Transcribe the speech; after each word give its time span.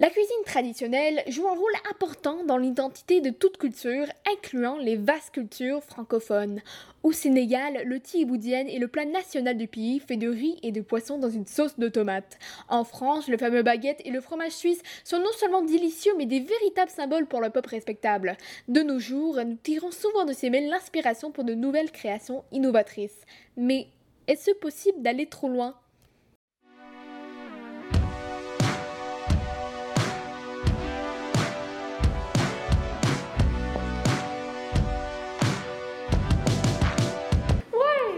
La 0.00 0.10
cuisine 0.10 0.34
traditionnelle 0.44 1.22
joue 1.28 1.46
un 1.46 1.54
rôle 1.54 1.72
important 1.88 2.42
dans 2.42 2.56
l'identité 2.56 3.20
de 3.20 3.30
toute 3.30 3.58
culture, 3.58 4.06
incluant 4.28 4.76
les 4.76 4.96
vastes 4.96 5.32
cultures 5.32 5.84
francophones. 5.84 6.62
Au 7.04 7.12
Sénégal, 7.12 7.84
le 7.86 8.00
tiboudienne 8.00 8.68
est 8.68 8.80
le 8.80 8.88
plat 8.88 9.04
national 9.04 9.56
du 9.56 9.68
pays, 9.68 10.00
fait 10.00 10.16
de 10.16 10.26
riz 10.28 10.58
et 10.64 10.72
de 10.72 10.80
poisson 10.80 11.18
dans 11.18 11.30
une 11.30 11.46
sauce 11.46 11.78
de 11.78 11.88
tomate. 11.88 12.40
En 12.68 12.82
France, 12.82 13.28
le 13.28 13.38
fameux 13.38 13.62
baguette 13.62 14.02
et 14.04 14.10
le 14.10 14.20
fromage 14.20 14.50
suisse 14.50 14.82
sont 15.04 15.20
non 15.20 15.32
seulement 15.38 15.62
délicieux, 15.62 16.14
mais 16.18 16.26
des 16.26 16.40
véritables 16.40 16.90
symboles 16.90 17.26
pour 17.26 17.40
le 17.40 17.50
peuple 17.50 17.68
respectable. 17.68 18.36
De 18.66 18.80
nos 18.80 18.98
jours, 18.98 19.36
nous 19.46 19.58
tirons 19.62 19.92
souvent 19.92 20.24
de 20.24 20.32
ces 20.32 20.50
mêles 20.50 20.70
l'inspiration 20.70 21.30
pour 21.30 21.44
de 21.44 21.54
nouvelles 21.54 21.92
créations 21.92 22.42
innovatrices. 22.50 23.20
Mais 23.56 23.86
est-ce 24.26 24.50
possible 24.50 25.02
d'aller 25.02 25.26
trop 25.26 25.48
loin? 25.48 25.76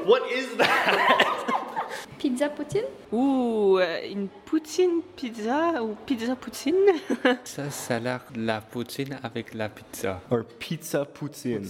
What 0.07 0.23
is 0.31 0.57
that? 0.57 1.27
Pizza 2.19 2.49
poutine? 2.49 2.85
Ou 3.11 3.79
euh, 3.81 4.09
une 4.09 4.29
poutine 4.29 5.03
pizza 5.17 5.83
ou 5.83 5.97
pizza 6.07 6.37
poutine? 6.37 6.75
Ça, 7.45 7.71
ça 7.71 7.97
a 7.97 7.99
l'air 7.99 8.21
de 8.33 8.41
la 8.47 8.61
poutine 8.61 9.19
avec 9.25 9.53
la 9.53 9.69
pizza. 9.69 10.21
Or 10.31 10.45
pizza 10.45 11.05
poutine. 11.05 11.65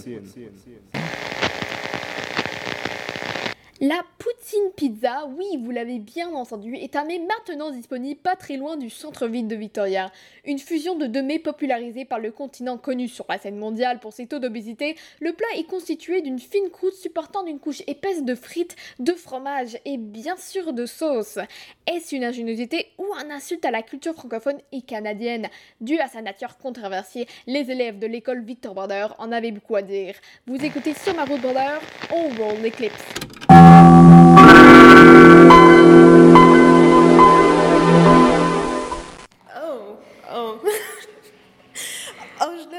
La 3.79 4.01
poutine 4.17 4.71
pizza, 4.75 5.29
oui, 5.37 5.45
vous 5.61 5.69
l'avez 5.69 5.99
bien 5.99 6.33
entendu, 6.33 6.73
est 6.73 6.95
un 6.95 7.05
mets 7.05 7.19
maintenant 7.19 7.69
disponible 7.69 8.19
pas 8.19 8.35
très 8.35 8.57
loin 8.57 8.75
du 8.75 8.89
centre-ville 8.89 9.47
de 9.47 9.55
Victoria. 9.55 10.11
Une 10.45 10.57
fusion 10.57 10.95
de 10.95 11.05
deux 11.05 11.21
mets 11.21 11.37
popularisés 11.37 12.03
par 12.03 12.17
le 12.17 12.31
continent 12.31 12.79
connu 12.79 13.07
sur 13.07 13.27
la 13.29 13.37
scène 13.37 13.57
mondiale 13.57 13.99
pour 13.99 14.13
ses 14.13 14.25
taux 14.25 14.39
d'obésité, 14.39 14.95
le 15.19 15.31
plat 15.33 15.45
est 15.55 15.65
constitué 15.65 16.21
d'une 16.21 16.39
fine 16.39 16.71
croûte 16.71 16.95
supportant 16.95 17.43
d'une 17.43 17.59
couche 17.59 17.83
épaisse 17.85 18.23
de 18.23 18.33
frites, 18.33 18.75
de 18.97 19.13
fromage 19.13 19.77
et 19.85 19.97
bien 19.97 20.37
sûr 20.37 20.73
de 20.73 20.87
sauce. 20.87 21.37
Est-ce 21.85 22.15
une 22.15 22.23
ingéniosité 22.23 22.87
ou 22.97 23.05
un 23.15 23.29
insulte 23.29 23.63
à 23.63 23.69
la 23.69 23.83
culture 23.83 24.15
francophone 24.15 24.57
et 24.71 24.81
canadienne? 24.81 25.49
Dû 25.81 25.99
à 25.99 26.07
sa 26.07 26.23
nature 26.23 26.57
controversée, 26.57 27.27
les 27.45 27.69
élèves 27.69 27.99
de 27.99 28.07
l'école 28.07 28.43
Victor 28.43 28.73
Border 28.73 29.09
en 29.19 29.31
avaient 29.31 29.51
beaucoup 29.51 29.75
à 29.75 29.83
dire. 29.83 30.15
Vous 30.47 30.65
écoutez 30.65 30.95
sur 30.95 31.13
ma 31.13 31.25
route 31.25 31.41
Border, 31.41 31.77
on 32.11 32.29
roll 32.41 32.59
l'éclipse. 32.63 33.05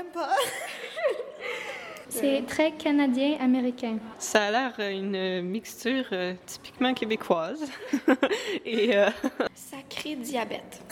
Pas. 0.05 0.35
C'est 2.09 2.45
très 2.47 2.73
canadien-américain. 2.73 3.99
Ça 4.19 4.45
a 4.45 4.51
l'air 4.51 4.91
une 4.91 5.43
mixture 5.43 6.07
euh, 6.13 6.35
typiquement 6.47 6.95
québécoise. 6.95 7.71
Et 8.65 8.97
euh, 8.97 9.11
Sacré 9.55 10.17
diabète. 10.17 10.83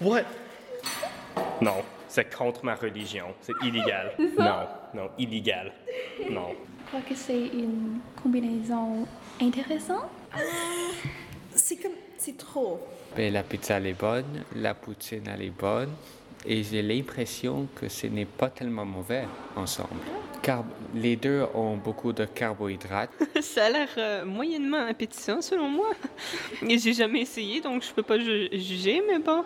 What? 0.00 0.22
Non, 1.60 1.82
c'est 2.08 2.34
contre 2.34 2.64
ma 2.64 2.74
religion. 2.74 3.26
C'est 3.40 3.52
illégal. 3.62 4.12
Non, 4.38 4.66
non, 4.94 5.10
illégal. 5.18 5.72
Non. 6.30 6.48
Je 6.84 6.88
crois 6.88 7.00
que 7.08 7.14
c'est 7.14 7.46
une 7.46 8.00
combinaison 8.22 9.06
intéressante. 9.40 10.10
C'est 11.54 11.76
comme. 11.76 11.92
C'est 12.18 12.36
trop. 12.36 12.80
Ben, 13.16 13.32
la 13.32 13.42
pizza 13.42 13.76
elle 13.76 13.88
est 13.88 13.98
bonne, 13.98 14.44
la 14.56 14.74
poutine 14.74 15.24
elle 15.32 15.42
est 15.42 15.50
bonne, 15.50 15.90
et 16.46 16.62
j'ai 16.62 16.82
l'impression 16.82 17.66
que 17.74 17.88
ce 17.88 18.06
n'est 18.06 18.24
pas 18.24 18.48
tellement 18.50 18.84
mauvais 18.84 19.24
ensemble. 19.56 19.90
Car 20.42 20.64
les 20.94 21.14
deux 21.14 21.44
ont 21.54 21.76
beaucoup 21.76 22.12
de 22.12 22.24
carbohydrates. 22.24 23.10
ça 23.40 23.66
a 23.66 23.70
l'air 23.70 23.88
euh, 23.96 24.24
moyennement 24.24 24.84
appétissant 24.88 25.40
selon 25.40 25.68
moi. 25.68 25.90
Et 26.68 26.78
j'ai 26.78 26.92
jamais 26.94 27.20
essayé 27.20 27.60
donc 27.60 27.84
je 27.84 27.92
peux 27.92 28.02
pas 28.02 28.18
ju- 28.18 28.48
juger, 28.52 29.02
mais 29.08 29.20
bon. 29.20 29.44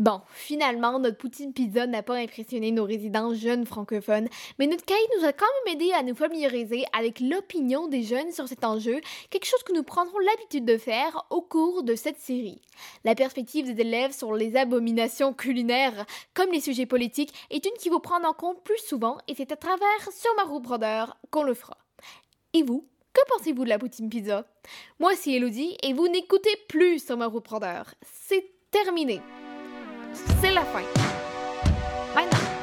Bon, 0.00 0.22
finalement, 0.32 0.98
notre 0.98 1.18
poutine 1.18 1.52
pizza 1.52 1.86
n'a 1.86 2.02
pas 2.02 2.14
impressionné 2.14 2.70
nos 2.70 2.86
résidents 2.86 3.34
jeunes 3.34 3.66
francophones, 3.66 4.28
mais 4.58 4.66
notre 4.66 4.86
cahier 4.86 5.06
nous 5.18 5.26
a 5.26 5.34
quand 5.34 5.44
même 5.66 5.74
aidé 5.74 5.92
à 5.92 6.02
nous 6.02 6.14
familiariser 6.14 6.84
avec 6.98 7.20
l'opinion 7.20 7.86
des 7.86 8.02
jeunes 8.02 8.32
sur 8.32 8.48
cet 8.48 8.64
enjeu, 8.64 9.02
quelque 9.28 9.44
chose 9.44 9.62
que 9.62 9.74
nous 9.74 9.82
prendrons 9.82 10.18
l'habitude 10.20 10.64
de 10.64 10.78
faire 10.78 11.26
au 11.28 11.42
cours 11.42 11.82
de 11.82 11.94
cette 11.96 12.16
série. 12.16 12.62
La 13.04 13.14
perspective 13.14 13.66
des 13.66 13.78
élèves 13.82 14.16
sur 14.16 14.32
les 14.32 14.56
abominations 14.56 15.34
culinaires, 15.34 16.06
comme 16.32 16.50
les 16.50 16.62
sujets 16.62 16.86
politiques, 16.86 17.34
est 17.50 17.66
une 17.66 17.76
qui 17.78 17.90
vous 17.90 18.00
prend 18.00 18.24
en 18.24 18.32
compte 18.32 18.64
plus 18.64 18.80
souvent, 18.88 19.18
et 19.28 19.34
c'est 19.34 19.52
à 19.52 19.56
travers 19.56 20.12
Sur 20.12 20.34
ma 20.36 20.44
roue 20.44 20.60
Brother 20.60 21.14
qu'on 21.30 21.42
le 21.42 21.52
fera. 21.52 21.76
Et 22.54 22.62
vous 22.62 22.88
que 23.12 23.20
pensez-vous 23.36 23.64
de 23.64 23.68
la 23.68 23.78
poutine 23.78 24.08
pizza? 24.08 24.46
Moi, 24.98 25.14
c'est 25.14 25.32
Elodie, 25.32 25.76
et 25.82 25.92
vous 25.92 26.08
n'écoutez 26.08 26.56
plus 26.70 27.04
Sur 27.04 27.18
ma 27.18 27.26
roue 27.26 27.40
Brother. 27.40 27.92
C'est 28.02 28.50
terminé. 28.70 29.20
C'est 30.40 30.52
la 30.52 30.64
fin. 30.64 30.82
Maintenant. 32.14 32.59